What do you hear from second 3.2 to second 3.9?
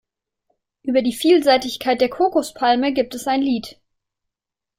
ein Lied.